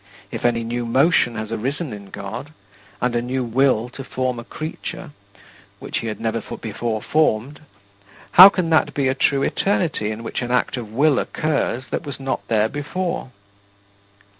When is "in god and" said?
1.93-3.15